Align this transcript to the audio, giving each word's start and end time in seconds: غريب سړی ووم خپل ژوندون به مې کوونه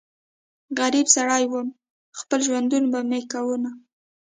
غريب 0.79 1.07
سړی 1.15 1.43
ووم 1.47 1.69
خپل 2.19 2.39
ژوندون 2.47 2.83
به 2.91 2.99
مې 3.09 3.21
کوونه 3.31 3.71